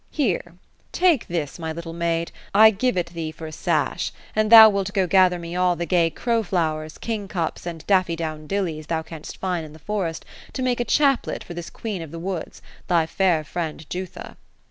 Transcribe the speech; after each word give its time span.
'^ 0.01 0.03
Here, 0.09 0.55
take 0.91 1.27
this, 1.27 1.59
my 1.59 1.71
little 1.71 1.93
maid; 1.93 2.31
I 2.55 2.71
give 2.71 2.97
it 2.97 3.13
thee 3.13 3.31
for 3.31 3.45
a 3.45 3.51
sash, 3.51 4.11
an 4.35 4.49
thou 4.49 4.67
wilt 4.67 4.91
go 4.95 5.05
gather 5.05 5.37
me 5.37 5.55
all 5.55 5.75
the 5.75 5.85
gay 5.85 6.09
crow 6.09 6.41
flowers, 6.41 6.97
king 6.97 7.27
cups, 7.27 7.67
and 7.67 7.85
daffydowndillies 7.85 8.87
thou 8.87 9.03
canst 9.03 9.37
find 9.37 9.63
in 9.63 9.73
the 9.73 9.77
forest, 9.77 10.25
to 10.53 10.63
make 10.63 10.79
a 10.79 10.85
chaplet 10.85 11.43
for 11.43 11.53
this 11.53 11.69
queen 11.69 12.01
of 12.01 12.09
the 12.09 12.17
woods,— 12.17 12.63
thy 12.87 13.05
fair 13.05 13.43
friend 13.43 13.87
Jutha." 13.91 14.37